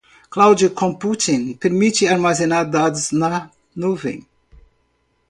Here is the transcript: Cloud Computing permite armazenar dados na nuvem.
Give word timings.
Cloud 0.33 0.73
Computing 0.75 1.53
permite 1.59 2.07
armazenar 2.07 2.63
dados 2.75 3.05
na 3.11 3.51
nuvem. 3.75 4.19